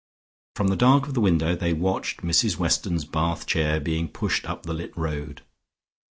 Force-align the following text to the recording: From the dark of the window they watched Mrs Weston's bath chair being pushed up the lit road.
From 0.55 0.69
the 0.69 0.75
dark 0.75 1.05
of 1.07 1.13
the 1.13 1.21
window 1.21 1.55
they 1.55 1.73
watched 1.73 2.23
Mrs 2.23 2.57
Weston's 2.57 3.05
bath 3.05 3.45
chair 3.45 3.79
being 3.79 4.07
pushed 4.07 4.49
up 4.49 4.63
the 4.63 4.73
lit 4.73 4.97
road. 4.97 5.43